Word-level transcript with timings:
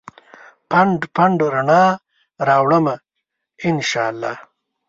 پنډ، 0.69 0.97
پنډ 1.15 1.37
رڼا 1.53 1.85
راوړمه 2.47 2.95
ا 3.65 3.67
ن 3.75 3.77
شا 3.89 4.03
الله 4.11 4.33